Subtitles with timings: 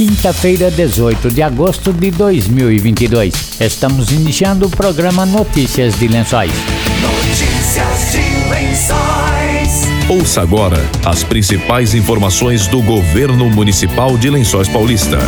[0.00, 3.60] quinta-feira, 18 de agosto de 2022.
[3.60, 6.50] Estamos iniciando o programa Notícias de Lençóis.
[7.02, 10.08] Notícias de Lençóis.
[10.08, 15.18] Ouça agora as principais informações do governo municipal de Lençóis Paulista.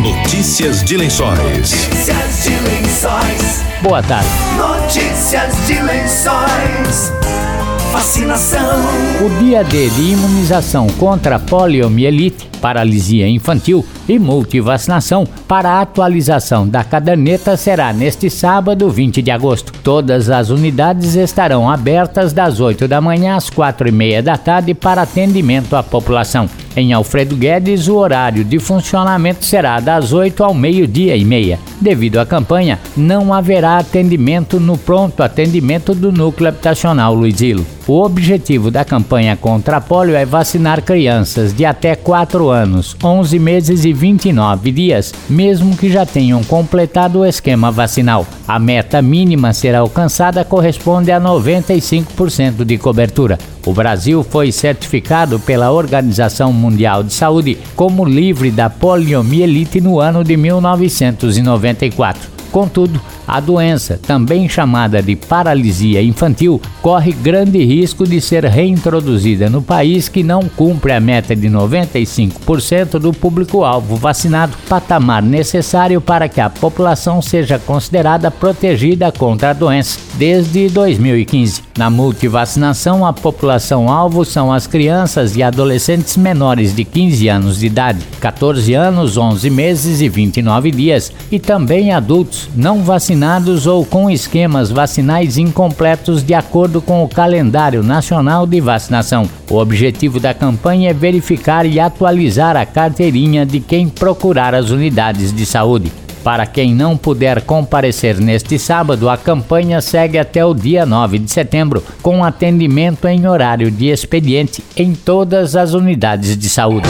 [0.00, 1.40] Notícias de Lençóis.
[1.40, 3.64] Notícias de Lençóis.
[3.82, 4.28] Boa tarde.
[4.56, 7.49] Notícias de Lençóis.
[7.92, 8.78] Vacinação.
[9.20, 17.56] O dia D de imunização contra poliomielite, paralisia infantil e multivacinação para atualização da caderneta
[17.56, 19.72] será neste sábado, 20 de agosto.
[19.82, 24.72] Todas as unidades estarão abertas das 8 da manhã às 4 e meia da tarde
[24.72, 26.48] para atendimento à população.
[26.76, 31.58] Em Alfredo Guedes, o horário de funcionamento será das 8 ao meio-dia e meia.
[31.80, 37.66] Devido à campanha, não haverá atendimento no pronto atendimento do núcleo habitacional Luizilo.
[37.88, 43.36] O objetivo da campanha contra a polio é vacinar crianças de até 4 anos, 11
[43.40, 48.24] meses e 29 dias, mesmo que já tenham completado o esquema vacinal.
[48.46, 53.38] A meta mínima a ser alcançada corresponde a 95% de cobertura.
[53.64, 60.24] O Brasil foi certificado pela Organização Mundial de Saúde como livre da poliomielite no ano
[60.24, 62.40] de 1994.
[62.50, 69.62] Contudo, a doença, também chamada de paralisia infantil, corre grande risco de ser reintroduzida no
[69.62, 76.40] país que não cumpre a meta de 95% do público-alvo vacinado, patamar necessário para que
[76.40, 81.62] a população seja considerada protegida contra a doença desde 2015.
[81.78, 88.00] Na multivacinação, a população-alvo são as crianças e adolescentes menores de 15 anos de idade,
[88.20, 94.70] 14 anos, 11 meses e 29 dias, e também adultos não vacinados ou com esquemas
[94.70, 99.26] vacinais incompletos de acordo com o calendário nacional de vacinação.
[99.50, 105.32] O objetivo da campanha é verificar e atualizar a carteirinha de quem procurar as unidades
[105.32, 105.90] de saúde.
[106.22, 111.30] Para quem não puder comparecer neste sábado, a campanha segue até o dia 9 de
[111.30, 116.88] setembro, com atendimento em horário de expediente em todas as unidades de saúde.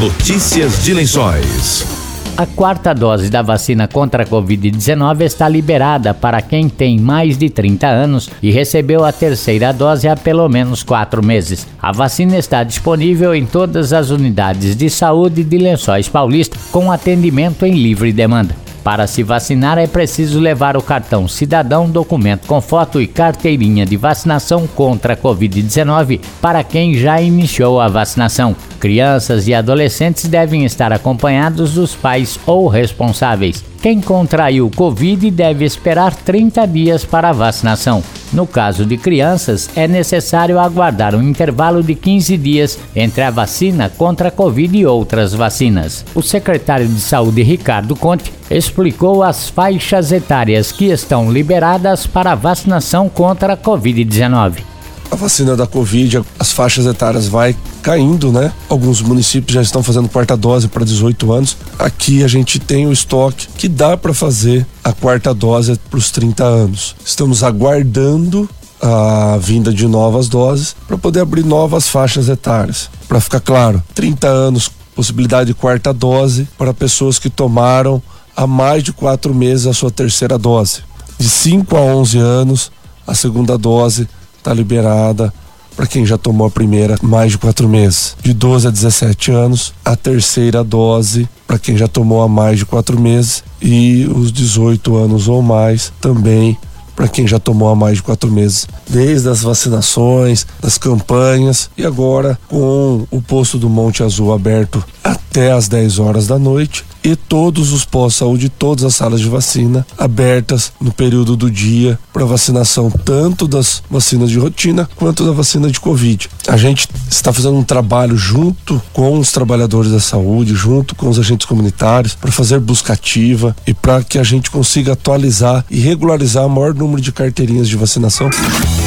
[0.00, 2.02] Notícias de Lençóis.
[2.34, 7.50] A quarta dose da vacina contra a Covid-19 está liberada para quem tem mais de
[7.50, 11.66] 30 anos e recebeu a terceira dose há pelo menos quatro meses.
[11.80, 17.66] A vacina está disponível em todas as unidades de saúde de Lençóis Paulista, com atendimento
[17.66, 18.61] em livre demanda.
[18.84, 23.96] Para se vacinar é preciso levar o cartão cidadão, documento com foto e carteirinha de
[23.96, 28.56] vacinação contra a Covid-19 para quem já iniciou a vacinação.
[28.80, 33.64] Crianças e adolescentes devem estar acompanhados dos pais ou responsáveis.
[33.80, 38.02] Quem contraiu Covid deve esperar 30 dias para a vacinação.
[38.32, 43.90] No caso de crianças, é necessário aguardar um intervalo de 15 dias entre a vacina
[43.90, 46.04] contra a Covid e outras vacinas.
[46.14, 52.36] O secretário de Saúde, Ricardo Conte, explicou as faixas etárias que estão liberadas para a
[52.36, 54.72] vacinação contra a Covid-19
[55.12, 58.50] a vacina da Covid, as faixas etárias vai caindo, né?
[58.66, 61.54] Alguns municípios já estão fazendo quarta dose para 18 anos.
[61.78, 66.10] Aqui a gente tem o estoque que dá para fazer a quarta dose para os
[66.10, 66.96] 30 anos.
[67.04, 68.48] Estamos aguardando
[68.80, 72.88] a vinda de novas doses para poder abrir novas faixas etárias.
[73.06, 78.02] Para ficar claro, 30 anos, possibilidade de quarta dose para pessoas que tomaram
[78.34, 80.80] há mais de quatro meses a sua terceira dose.
[81.18, 82.72] De 5 a 11 anos,
[83.06, 84.08] a segunda dose
[84.42, 85.32] está liberada
[85.76, 88.16] para quem já tomou a primeira mais de quatro meses.
[88.22, 92.66] De 12 a 17 anos, a terceira dose para quem já tomou há mais de
[92.66, 93.42] quatro meses.
[93.60, 96.58] E os 18 anos ou mais também
[96.94, 101.86] para quem já tomou há mais de quatro meses, desde as vacinações, das campanhas e
[101.86, 104.84] agora com o posto do Monte Azul aberto
[105.32, 109.84] até às 10 horas da noite e todos os pós-saúde, todas as salas de vacina
[109.96, 115.70] abertas no período do dia para vacinação tanto das vacinas de rotina quanto da vacina
[115.70, 116.28] de Covid.
[116.46, 121.18] A gente está fazendo um trabalho junto com os trabalhadores da saúde, junto com os
[121.18, 126.46] agentes comunitários, para fazer busca ativa e para que a gente consiga atualizar e regularizar
[126.46, 128.28] o maior número de carteirinhas de vacinação.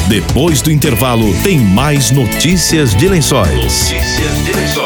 [0.08, 3.50] Depois do intervalo, tem mais notícias de lençóis.
[3.50, 4.85] Notícias de Lençóis.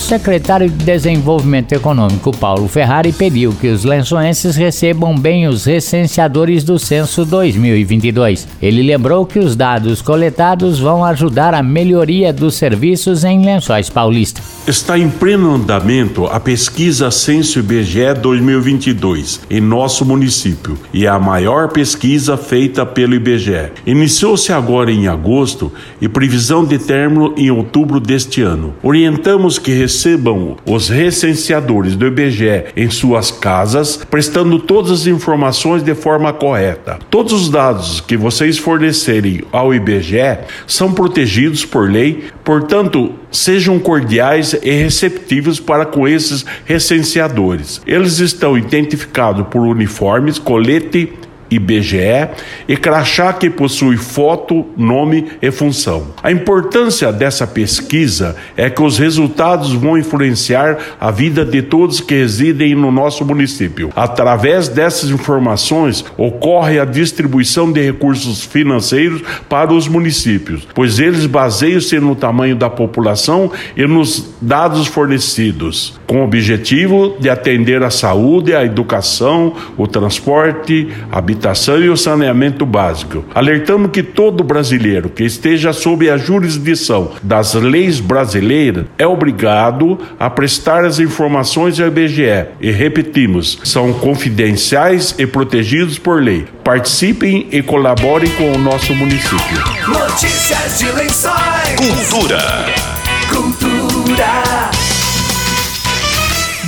[0.00, 6.64] O secretário de Desenvolvimento Econômico, Paulo Ferrari, pediu que os lençoenses recebam bem os recenseadores
[6.64, 8.48] do censo 2022.
[8.62, 14.40] Ele lembrou que os dados coletados vão ajudar a melhoria dos serviços em Lençóis Paulista.
[14.66, 21.18] Está em pleno andamento a pesquisa Censo IBGE 2022 em nosso município e é a
[21.18, 23.72] maior pesquisa feita pelo IBGE.
[23.86, 28.74] Iniciou-se agora em agosto e previsão de término em outubro deste ano.
[28.82, 35.94] Orientamos que recebam os recenseadores do IBGE em suas casas, prestando todas as informações de
[35.94, 36.98] forma correta.
[37.08, 44.54] Todos os dados que vocês fornecerem ao IBGE são protegidos por lei, portanto, sejam cordiais
[44.62, 47.80] e receptivos para com esses recenseadores.
[47.86, 51.12] Eles estão identificados por uniformes, colete
[51.50, 52.28] IBGE
[52.68, 56.06] e crachá que possui foto, nome e função.
[56.22, 62.14] A importância dessa pesquisa é que os resultados vão influenciar a vida de todos que
[62.14, 63.90] residem no nosso município.
[63.96, 71.98] Através dessas informações ocorre a distribuição de recursos financeiros para os municípios, pois eles baseiam-se
[71.98, 78.54] no tamanho da população e nos dados fornecidos, com o objetivo de atender a saúde,
[78.54, 83.24] a educação, o transporte, a habitação habitação e o saneamento básico.
[83.34, 90.28] Alertamos que todo brasileiro que esteja sob a jurisdição das leis brasileiras é obrigado a
[90.28, 92.46] prestar as informações ao IBGE.
[92.60, 96.44] E repetimos, são confidenciais e protegidos por lei.
[96.62, 99.58] Participem e colaborem com o nosso município.
[99.88, 101.76] Notícias de lençóis.
[101.76, 102.38] Cultura.
[102.38, 102.99] Cultura.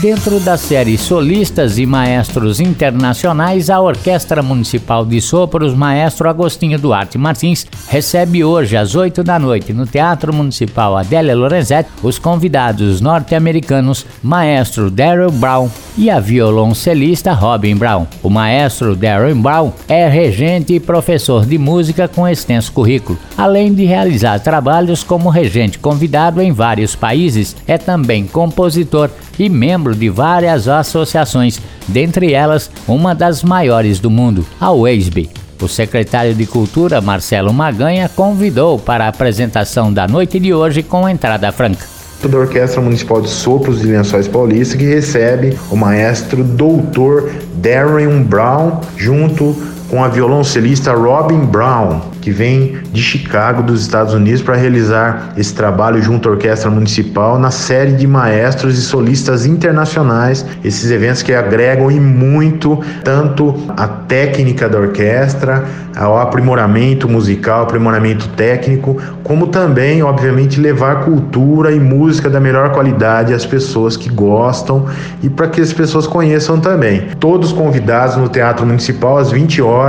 [0.03, 7.17] Dentro da série Solistas e Maestros Internacionais, a Orquestra Municipal de Sopros Maestro Agostinho Duarte
[7.17, 14.05] Martins recebe hoje às 8 da noite no Teatro Municipal Adélia Lorenzetti os convidados norte-americanos
[14.25, 18.07] Maestro Daryl Brown e a violoncelista Robin Brown.
[18.23, 23.19] O maestro Darren Brown é regente e professor de música com extenso currículo.
[23.37, 29.95] Além de realizar trabalhos como regente convidado em vários países, é também compositor e membro
[29.95, 35.31] de várias associações, dentre elas uma das maiores do mundo, a WASB.
[35.61, 41.09] O secretário de Cultura, Marcelo Maganha, convidou para a apresentação da noite de hoje com
[41.09, 41.93] entrada franca
[42.29, 48.81] da Orquestra Municipal de Sopros e Lençóis Paulista, que recebe o maestro doutor Darren Brown,
[48.97, 49.57] junto
[49.93, 55.53] com a violoncelista Robin Brown, que vem de Chicago, dos Estados Unidos, para realizar esse
[55.53, 60.47] trabalho junto à Orquestra Municipal na série de maestros e solistas internacionais.
[60.65, 65.63] Esses eventos que agregam e muito tanto a técnica da orquestra,
[65.95, 73.35] ao aprimoramento musical, aprimoramento técnico, como também, obviamente, levar cultura e música da melhor qualidade
[73.35, 74.87] às pessoas que gostam
[75.23, 77.09] e para que as pessoas conheçam também.
[77.21, 79.82] Todos convidados no Teatro Municipal às 20 horas.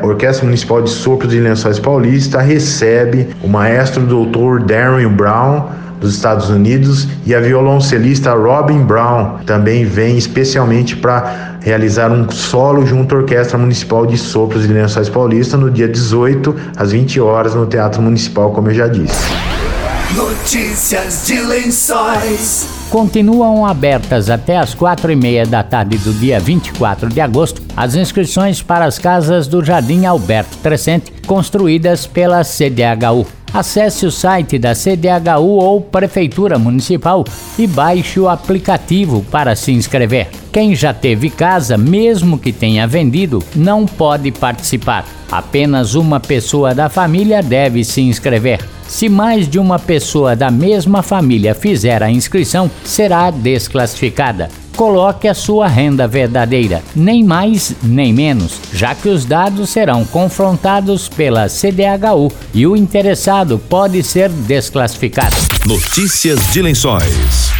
[0.00, 5.68] A Orquestra Municipal de Sopros e Lençóis Paulista recebe o maestro doutor Darren Brown
[6.00, 12.86] dos Estados Unidos e a violoncelista Robin Brown também vem especialmente para realizar um solo
[12.86, 17.54] junto à Orquestra Municipal de Sopros e Lençóis Paulista no dia 18 às 20 horas
[17.54, 19.30] no Teatro Municipal, como eu já disse.
[20.16, 22.79] Notícias de lençóis.
[22.90, 27.94] Continuam abertas até as quatro e meia da tarde do dia 24 de agosto as
[27.94, 33.24] inscrições para as casas do Jardim Alberto Crescente, construídas pela CDHU.
[33.54, 37.24] Acesse o site da CDHU ou Prefeitura Municipal
[37.56, 40.28] e baixe o aplicativo para se inscrever.
[40.52, 45.04] Quem já teve casa, mesmo que tenha vendido, não pode participar.
[45.30, 48.60] Apenas uma pessoa da família deve se inscrever.
[48.90, 54.48] Se mais de uma pessoa da mesma família fizer a inscrição, será desclassificada.
[54.76, 61.08] Coloque a sua renda verdadeira, nem mais nem menos, já que os dados serão confrontados
[61.08, 65.36] pela CDHU e o interessado pode ser desclassificado.
[65.64, 67.59] Notícias de Lençóis.